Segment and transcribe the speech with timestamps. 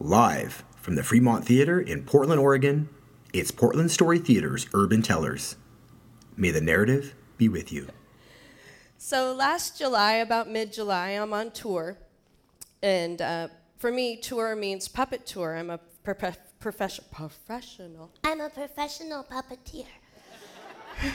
[0.00, 2.88] Live from the Fremont Theater in Portland, Oregon,
[3.32, 5.56] it's Portland Story Theater's Urban Tellers.
[6.36, 7.88] May the narrative be with you.
[8.96, 11.98] So last July, about mid July, I'm on tour.
[12.80, 15.56] And uh, for me, tour means puppet tour.
[15.56, 18.12] I'm a prof- profession- professional.
[18.22, 19.86] I'm a professional puppeteer.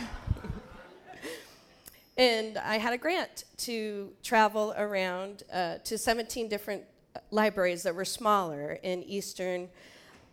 [2.16, 6.84] And I had a grant to travel around uh, to 17 different
[7.32, 9.70] libraries that were smaller in eastern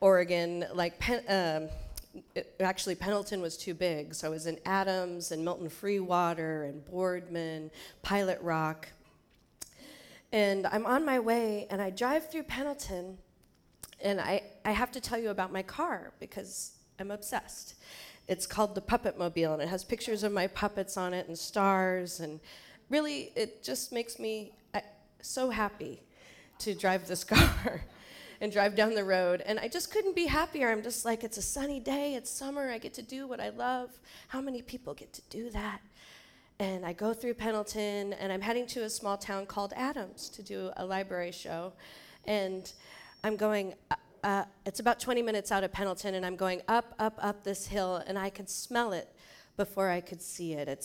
[0.01, 5.31] Oregon, like Pen- um, it- actually Pendleton was too big, so I was in Adams
[5.31, 7.71] and Milton Freewater and Boardman,
[8.03, 8.89] Pilot Rock.
[10.33, 13.19] And I'm on my way, and I drive through Pendleton,
[14.01, 17.75] and I, I have to tell you about my car because I'm obsessed.
[18.29, 21.37] It's called the Puppet Mobile, and it has pictures of my puppets on it and
[21.37, 22.41] stars, and
[22.89, 24.53] really, it just makes me
[25.21, 26.01] so happy
[26.61, 27.83] to drive this car
[28.41, 29.43] and drive down the road.
[29.45, 30.71] And I just couldn't be happier.
[30.71, 33.51] I'm just like, it's a sunny day, it's summer, I get to do what I
[33.51, 33.91] love.
[34.29, 35.81] How many people get to do that?
[36.59, 40.43] And I go through Pendleton, and I'm heading to a small town called Adams to
[40.43, 41.73] do a library show.
[42.27, 42.71] And
[43.25, 46.95] I'm going, uh, uh, it's about 20 minutes out of Pendleton, and I'm going up,
[46.99, 49.09] up, up this hill, and I could smell it
[49.57, 50.69] before I could see it.
[50.69, 50.85] It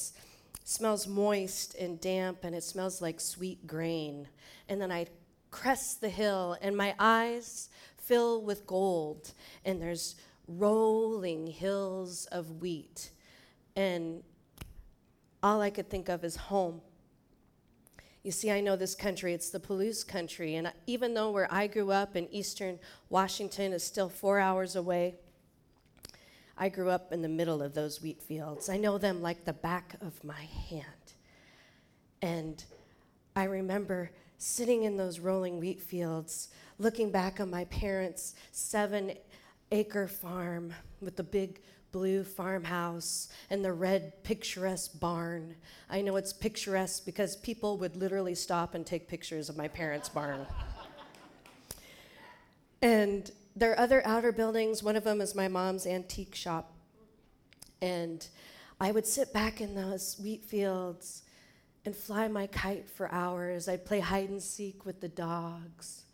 [0.63, 4.29] smells moist and damp, and it smells like sweet grain.
[4.69, 5.07] And then I
[5.55, 9.31] crest the hill, and my eyes fill with gold,
[9.63, 10.17] and there's
[10.49, 13.11] rolling hills of wheat.
[13.73, 14.21] And
[15.41, 16.81] all I could think of is home.
[18.21, 21.67] You see, I know this country, it's the Palouse country, and even though where I
[21.67, 22.77] grew up in eastern
[23.09, 25.15] Washington is still four hours away,
[26.57, 28.67] I grew up in the middle of those wheat fields.
[28.67, 31.13] I know them like the back of my hand.
[32.21, 32.63] And
[33.35, 39.13] I remember sitting in those rolling wheat fields, looking back on my parents' seven
[39.71, 41.59] acre farm with the big
[41.91, 45.55] blue farmhouse and the red picturesque barn.
[45.89, 50.07] I know it's picturesque because people would literally stop and take pictures of my parents'
[50.07, 50.45] barn.
[52.81, 54.81] and there are other outer buildings.
[54.81, 56.73] One of them is my mom's antique shop.
[57.81, 58.25] And
[58.79, 61.23] I would sit back in those wheat fields
[61.85, 63.67] and fly my kite for hours.
[63.69, 66.05] I'd play hide and seek with the dogs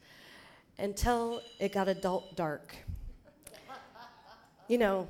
[0.77, 2.75] until it got adult dark.
[4.67, 5.07] You know,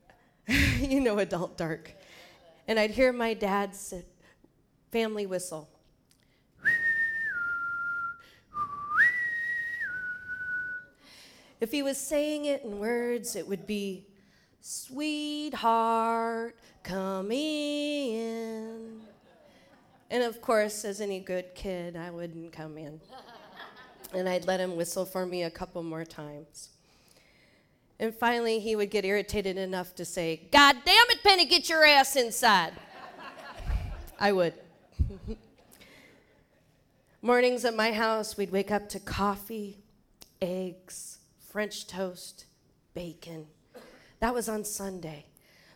[0.46, 1.92] you know, adult dark.
[2.66, 3.94] And I'd hear my dad's
[4.90, 5.68] family whistle.
[11.60, 14.06] If he was saying it in words, it would be,
[14.60, 19.07] Sweetheart, come in.
[20.10, 23.00] And of course, as any good kid, I wouldn't come in.
[24.14, 26.70] And I'd let him whistle for me a couple more times.
[28.00, 31.84] And finally, he would get irritated enough to say, God damn it, Penny, get your
[31.84, 32.72] ass inside.
[34.18, 34.54] I would.
[37.22, 39.78] Mornings at my house, we'd wake up to coffee,
[40.40, 42.46] eggs, French toast,
[42.94, 43.46] bacon.
[44.20, 45.26] That was on Sunday.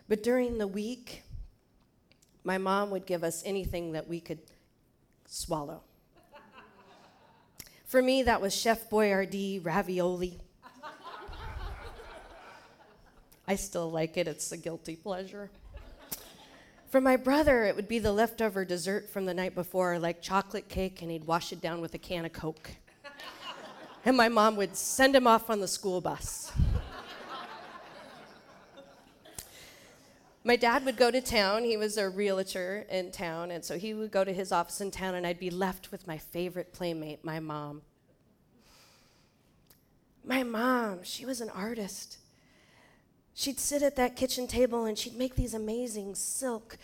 [0.07, 1.23] But during the week,
[2.43, 4.39] my mom would give us anything that we could
[5.27, 5.81] swallow.
[7.85, 10.39] For me, that was Chef Boyardee ravioli.
[13.47, 15.49] I still like it, it's a guilty pleasure.
[16.89, 20.69] For my brother, it would be the leftover dessert from the night before, like chocolate
[20.69, 22.71] cake, and he'd wash it down with a can of Coke.
[24.05, 26.51] and my mom would send him off on the school bus.
[30.43, 31.63] My dad would go to town.
[31.63, 34.91] He was a realtor in town, and so he would go to his office in
[34.91, 37.81] town, and I'd be left with my favorite playmate, my mom.
[40.25, 42.17] My mom, she was an artist.
[43.33, 46.77] She'd sit at that kitchen table and she'd make these amazing silk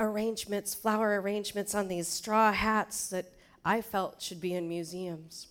[0.00, 3.32] arrangements, flower arrangements on these straw hats that
[3.64, 5.48] I felt should be in museums.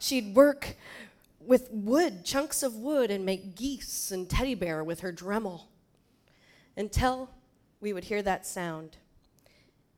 [0.00, 0.76] She'd work
[1.38, 5.66] with wood, chunks of wood, and make geese and teddy bear with her Dremel
[6.76, 7.30] until
[7.80, 8.96] we would hear that sound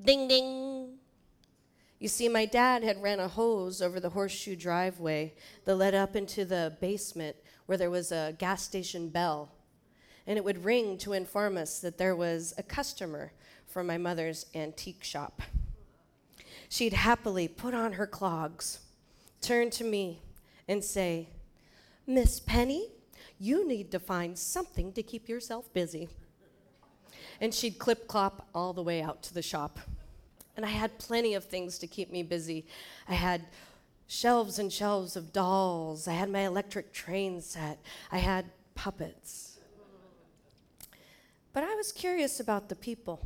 [0.02, 0.98] ding ding.
[1.98, 5.34] You see, my dad had ran a hose over the horseshoe driveway
[5.64, 9.50] that led up into the basement where there was a gas station bell.
[10.26, 13.32] And it would ring to inform us that there was a customer
[13.66, 15.40] from my mother's antique shop.
[16.68, 18.80] She'd happily put on her clogs,
[19.40, 20.20] turn to me,
[20.68, 21.28] and say,
[22.06, 22.88] Miss Penny,
[23.38, 26.08] you need to find something to keep yourself busy.
[27.40, 29.78] And she'd clip clop all the way out to the shop.
[30.56, 32.66] And I had plenty of things to keep me busy.
[33.08, 33.42] I had
[34.06, 36.08] shelves and shelves of dolls.
[36.08, 37.78] I had my electric train set.
[38.10, 39.58] I had puppets.
[41.52, 43.20] But I was curious about the people.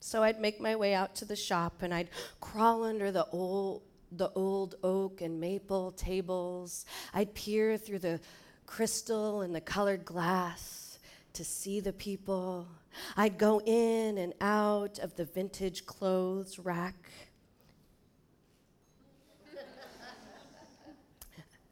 [0.00, 2.08] So I'd make my way out to the shop and I'd
[2.40, 3.82] crawl under the old
[4.14, 6.84] the old oak and maple tables.
[7.14, 8.20] I'd peer through the
[8.66, 10.98] crystal and the colored glass
[11.32, 12.68] to see the people.
[13.16, 17.10] I'd go in and out of the vintage clothes rack.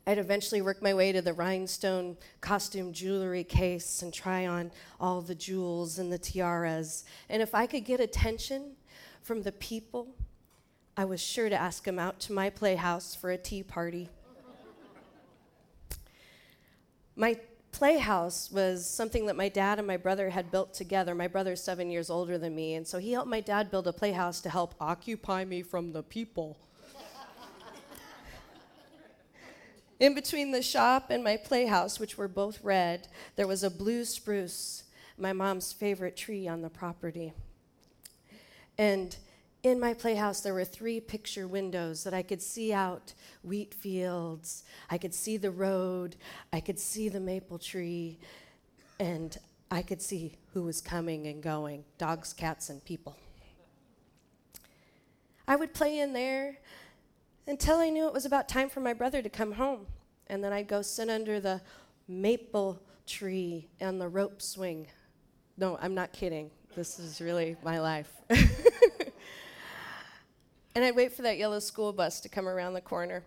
[0.06, 5.20] I'd eventually work my way to the rhinestone costume jewelry case and try on all
[5.20, 7.05] the jewels and the tiaras.
[7.28, 8.72] And if I could get attention
[9.22, 10.08] from the people,
[10.96, 14.08] I was sure to ask them out to my playhouse for a tea party.
[17.14, 17.38] my
[17.72, 21.14] playhouse was something that my dad and my brother had built together.
[21.14, 23.93] My brother's seven years older than me, and so he helped my dad build a
[23.93, 26.58] playhouse to help occupy me from the people.
[30.00, 34.05] In between the shop and my playhouse, which were both red, there was a blue
[34.05, 34.84] spruce,
[35.19, 37.32] my mom's favorite tree on the property.
[38.78, 39.17] And
[39.62, 43.12] in my playhouse, there were three picture windows that I could see out
[43.42, 46.16] wheat fields, I could see the road,
[46.52, 48.18] I could see the maple tree,
[48.98, 49.36] and
[49.70, 53.16] I could see who was coming and going dogs, cats, and people.
[55.46, 56.58] I would play in there
[57.46, 59.86] until I knew it was about time for my brother to come home.
[60.28, 61.60] And then I'd go sit under the
[62.06, 64.86] maple tree and the rope swing.
[65.56, 66.50] No, I'm not kidding.
[66.76, 68.12] This is really my life.
[70.81, 73.23] and I'd wait for that yellow school bus to come around the corner.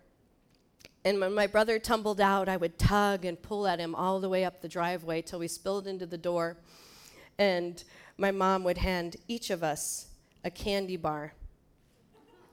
[1.06, 4.28] And when my brother tumbled out, I would tug and pull at him all the
[4.28, 6.58] way up the driveway till we spilled into the door.
[7.38, 7.84] And
[8.18, 10.08] my mom would hand each of us
[10.44, 11.36] a candy bar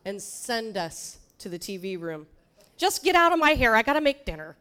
[0.04, 2.26] and send us to the TV room.
[2.76, 4.54] Just get out of my hair, I gotta make dinner.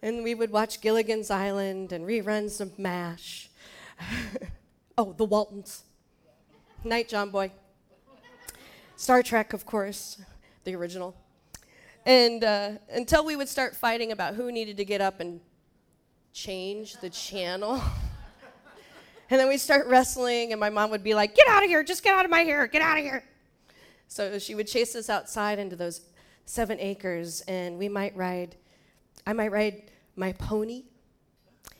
[0.00, 3.50] And we would watch Gilligan's Island and reruns of MASH.
[4.96, 5.82] oh, the Waltons.
[6.82, 7.52] Night, John Boy.
[9.00, 10.20] Star Trek, of course,
[10.64, 11.16] the original.
[12.04, 15.40] And uh, until we would start fighting about who needed to get up and
[16.34, 17.80] change the channel.
[19.30, 21.82] and then we'd start wrestling, and my mom would be like, Get out of here,
[21.82, 23.24] just get out of my hair, get out of here.
[24.06, 26.02] So she would chase us outside into those
[26.44, 28.54] seven acres, and we might ride,
[29.26, 30.82] I might ride my pony.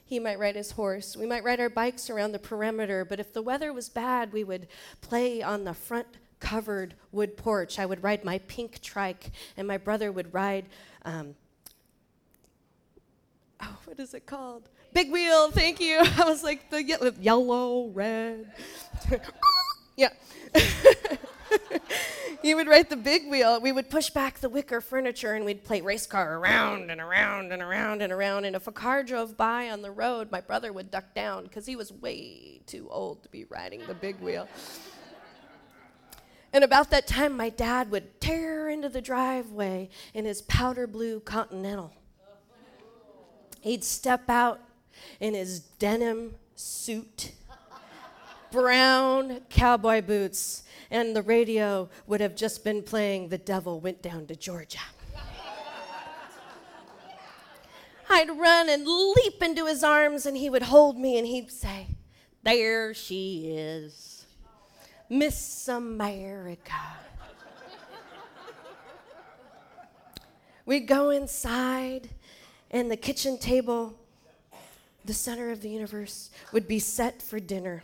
[0.06, 1.18] He might ride his horse.
[1.18, 4.42] We might ride our bikes around the perimeter, but if the weather was bad, we
[4.42, 4.68] would
[5.02, 7.78] play on the front covered wood porch.
[7.78, 10.66] I would ride my pink trike, and my brother would ride,
[11.04, 11.34] um,
[13.60, 14.68] oh, what is it called?
[14.92, 15.98] Big wheel, thank you.
[16.18, 18.50] I was like, the ye- yellow, red.
[19.96, 20.10] yeah.
[22.42, 23.60] he would ride the big wheel.
[23.60, 27.52] We would push back the wicker furniture and we'd play race car around and around
[27.52, 28.44] and around and around.
[28.46, 31.66] And if a car drove by on the road, my brother would duck down because
[31.66, 34.48] he was way too old to be riding the big wheel.
[36.52, 41.20] And about that time, my dad would tear into the driveway in his powder blue
[41.20, 41.92] Continental.
[43.60, 44.60] He'd step out
[45.20, 47.32] in his denim suit,
[48.50, 54.26] brown cowboy boots, and the radio would have just been playing The Devil Went Down
[54.26, 54.78] to Georgia.
[58.12, 61.86] I'd run and leap into his arms, and he would hold me and he'd say,
[62.42, 64.19] There she is,
[65.10, 66.72] Miss America.
[70.64, 72.10] We'd go inside,
[72.70, 73.98] and the kitchen table,
[75.04, 77.82] the center of the universe, would be set for dinner.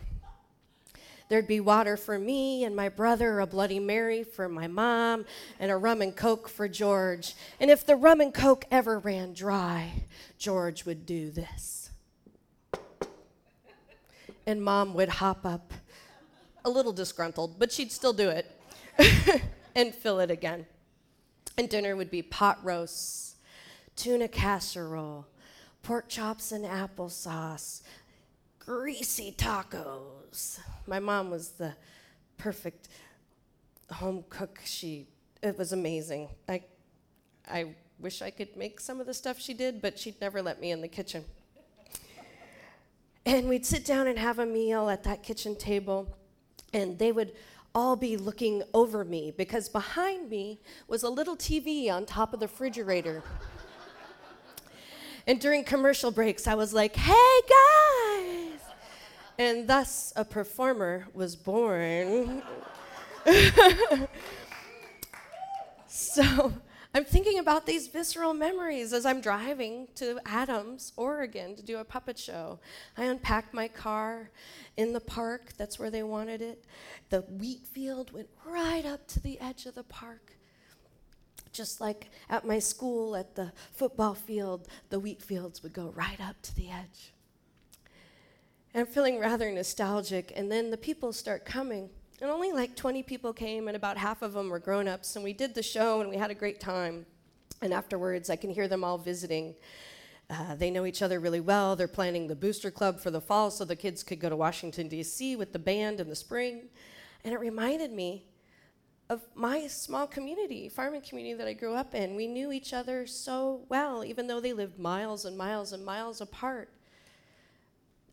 [1.27, 5.25] There'd be water for me and my brother, a Bloody Mary for my mom,
[5.59, 7.35] and a rum and coke for George.
[7.59, 10.03] And if the rum and coke ever ran dry,
[10.37, 11.89] George would do this.
[14.45, 15.73] And mom would hop up,
[16.67, 18.51] a little disgruntled, but she'd still do it,
[19.75, 20.65] and fill it again.
[21.57, 23.35] And dinner would be pot roasts,
[23.95, 25.25] tuna casserole,
[25.81, 27.81] pork chops and applesauce,
[28.59, 30.59] greasy tacos.
[30.85, 31.73] My mom was the
[32.37, 32.89] perfect
[33.89, 34.59] home cook.
[34.65, 35.07] She
[35.41, 36.27] it was amazing.
[36.49, 36.63] I
[37.49, 40.59] I wish I could make some of the stuff she did, but she'd never let
[40.59, 41.23] me in the kitchen.
[43.25, 46.17] And we'd sit down and have a meal at that kitchen table,
[46.77, 47.33] and they would
[47.73, 52.39] all be looking over me because behind me was a little TV on top of
[52.39, 53.23] the refrigerator.
[55.27, 58.59] and during commercial breaks, I was like, hey guys!
[59.39, 62.41] And thus a performer was born.
[65.99, 66.53] So
[66.93, 71.83] I'm thinking about these visceral memories as I'm driving to Adams, Oregon to do a
[71.83, 72.59] puppet show.
[72.97, 74.31] I unpacked my car
[74.77, 76.65] in the park, that's where they wanted it.
[77.09, 80.33] The wheat field went right up to the edge of the park.
[81.51, 86.19] Just like at my school at the football field, the wheat fields would go right
[86.21, 87.13] up to the edge.
[88.73, 91.89] And I'm feeling rather nostalgic, and then the people start coming.
[92.19, 95.15] And only like 20 people came, and about half of them were grown ups.
[95.15, 97.05] And we did the show, and we had a great time.
[97.61, 99.53] And afterwards, I can hear them all visiting.
[100.29, 101.75] Uh, they know each other really well.
[101.75, 104.87] They're planning the booster club for the fall so the kids could go to Washington,
[104.87, 105.35] D.C.
[105.35, 106.63] with the band in the spring.
[107.23, 108.25] And it reminded me
[109.09, 112.15] of my small community, farming community that I grew up in.
[112.15, 116.19] We knew each other so well, even though they lived miles and miles and miles
[116.19, 116.69] apart.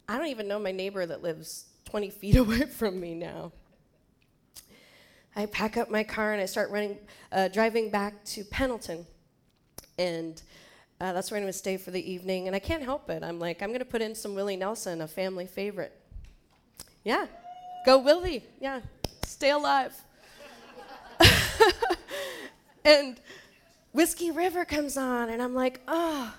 [0.08, 3.52] I don't even know my neighbor that lives 20 feet away from me now.
[5.36, 6.98] I pack up my car and I start running,
[7.32, 9.06] uh, driving back to Pendleton.
[9.98, 10.40] And
[11.00, 12.46] uh, that's where I'm going to stay for the evening.
[12.46, 13.22] And I can't help it.
[13.22, 15.92] I'm like, I'm going to put in some Willie Nelson, a family favorite.
[17.02, 17.26] Yeah,
[17.84, 18.44] go Willie.
[18.60, 18.80] Yeah,
[19.24, 19.92] stay alive.
[22.84, 23.20] and
[23.92, 26.34] Whiskey River comes on, and I'm like, oh,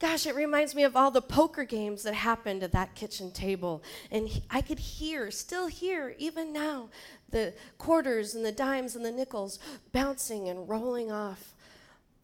[0.00, 3.82] gosh, it reminds me of all the poker games that happened at that kitchen table.
[4.10, 6.88] And he, I could hear, still hear, even now,
[7.28, 9.58] the quarters and the dimes and the nickels
[9.92, 11.54] bouncing and rolling off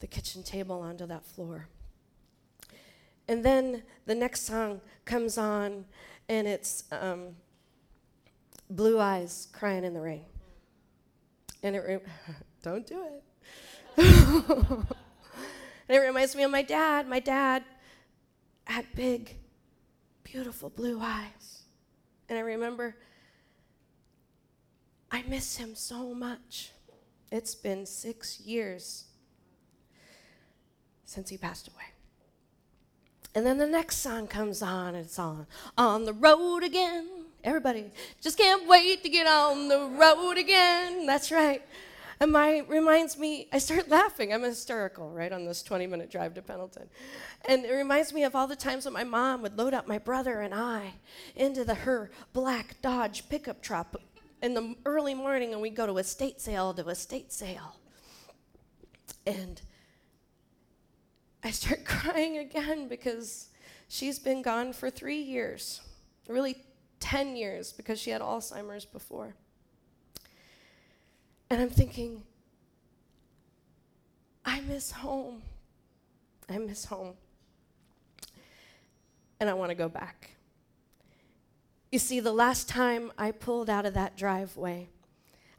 [0.00, 1.68] the kitchen table onto that floor.
[3.28, 5.84] And then the next song comes on,
[6.28, 7.36] and it's um,
[8.70, 10.24] Blue Eyes Crying in the Rain.
[11.62, 11.98] And it, re-
[12.62, 13.04] don't do
[13.98, 14.86] it.
[15.88, 17.08] and it reminds me of my dad.
[17.08, 17.64] My dad
[18.64, 19.36] had big,
[20.24, 21.62] beautiful blue eyes.
[22.28, 22.96] And I remember
[25.10, 26.72] I miss him so much.
[27.30, 29.04] It's been six years
[31.04, 31.84] since he passed away.
[33.34, 37.26] And then the next song comes on, and it's on On the Road Again.
[37.44, 37.84] Everybody
[38.20, 41.06] just can't wait to get on the road again.
[41.06, 41.62] That's right.
[42.18, 44.32] And my reminds me, I start laughing.
[44.32, 46.88] I'm hysterical, right, on this 20 minute drive to Pendleton.
[47.48, 49.98] And it reminds me of all the times that my mom would load up my
[49.98, 50.94] brother and I
[51.34, 53.96] into the her black Dodge pickup truck
[54.42, 57.76] in the early morning and we'd go to estate sale to estate sale.
[59.26, 59.60] And
[61.42, 63.48] I start crying again because
[63.88, 65.80] she's been gone for three years,
[66.28, 66.56] really
[67.00, 69.34] 10 years because she had Alzheimer's before.
[71.48, 72.22] And I'm thinking,
[74.44, 75.42] I miss home.
[76.48, 77.14] I miss home.
[79.38, 80.30] And I want to go back.
[81.92, 84.88] You see, the last time I pulled out of that driveway,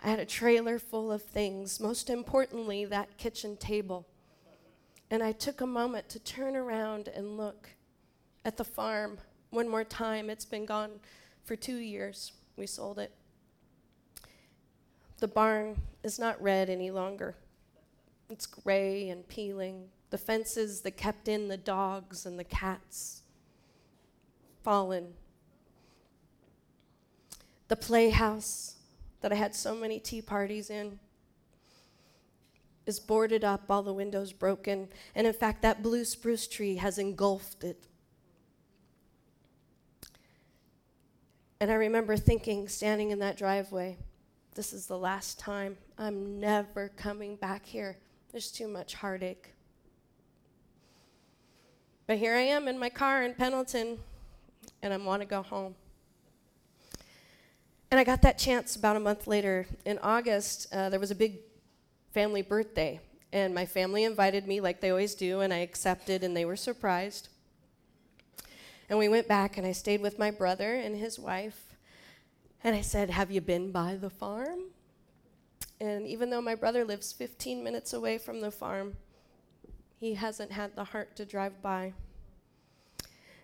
[0.04, 4.06] I had a trailer full of things, most importantly, that kitchen table.
[5.10, 7.70] And I took a moment to turn around and look
[8.44, 9.20] at the farm
[9.52, 10.30] one more time.
[10.30, 11.00] It's been gone
[11.44, 12.34] for two years.
[12.58, 13.12] We sold it.
[15.20, 17.36] The barn is not red any longer,
[18.30, 19.90] it's gray and peeling.
[20.10, 23.24] The fences that kept in the dogs and the cats,
[24.64, 25.16] fallen.
[27.68, 28.76] The playhouse
[29.20, 31.00] that I had so many tea parties in
[32.86, 36.98] is boarded up, all the windows broken, and in fact, that blue spruce tree has
[36.98, 37.86] engulfed it.
[41.60, 43.98] And I remember thinking, standing in that driveway,
[44.58, 45.78] this is the last time.
[46.00, 47.96] I'm never coming back here.
[48.32, 49.54] There's too much heartache.
[52.08, 54.00] But here I am in my car in Pendleton,
[54.82, 55.76] and I want to go home.
[57.92, 59.68] And I got that chance about a month later.
[59.86, 61.38] In August, uh, there was a big
[62.12, 63.00] family birthday,
[63.32, 66.56] and my family invited me like they always do, and I accepted, and they were
[66.56, 67.30] surprised.
[68.90, 71.67] And we went back, and I stayed with my brother and his wife.
[72.64, 74.60] And I said, Have you been by the farm?
[75.80, 78.98] And even though my brother lives 15 minutes away from the farm,
[80.00, 81.94] he hasn't had the heart to drive by.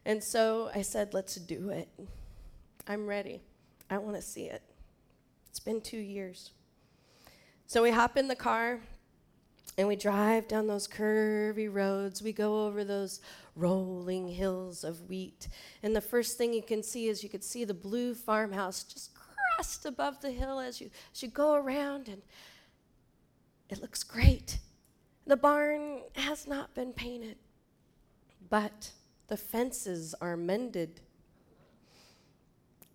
[0.05, 1.89] And so I said, Let's do it.
[2.87, 3.41] I'm ready.
[3.89, 4.63] I want to see it.
[5.49, 6.51] It's been two years.
[7.67, 8.81] So we hop in the car
[9.77, 12.21] and we drive down those curvy roads.
[12.21, 13.21] We go over those
[13.55, 15.47] rolling hills of wheat.
[15.81, 19.11] And the first thing you can see is you can see the blue farmhouse just
[19.15, 22.21] crest above the hill as you, as you go around, and
[23.69, 24.59] it looks great.
[25.25, 27.37] The barn has not been painted,
[28.49, 28.91] but
[29.27, 31.01] the fences are mended.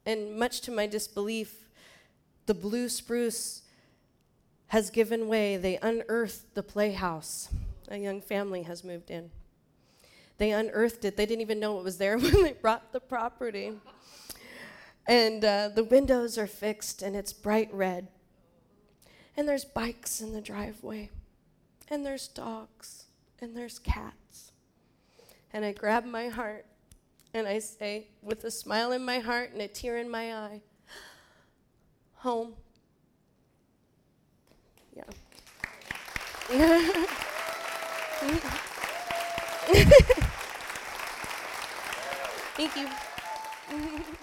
[0.06, 1.68] And much to my disbelief,
[2.46, 3.62] the blue spruce
[4.68, 5.56] has given way.
[5.56, 7.48] They unearthed the playhouse.
[7.88, 9.30] A young family has moved in.
[10.38, 11.16] They unearthed it.
[11.16, 13.72] They didn't even know it was there when they brought the property.
[15.06, 18.08] And uh, the windows are fixed and it's bright red.
[19.36, 21.10] And there's bikes in the driveway.
[21.88, 23.04] And there's dogs.
[23.40, 24.52] And there's cats.
[25.52, 26.66] And I grab my heart
[27.34, 30.60] and I say, with a smile in my heart and a tear in my eye,
[32.16, 32.54] home.
[34.98, 35.04] Yeah.
[42.58, 42.88] Thank you.